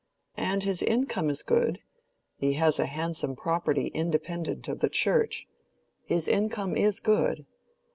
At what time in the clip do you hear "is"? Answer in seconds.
1.29-1.43, 6.75-6.99